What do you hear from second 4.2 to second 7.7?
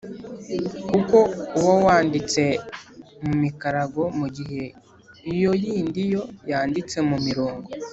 gihe iyo yindi yo yanditse mu mirongo.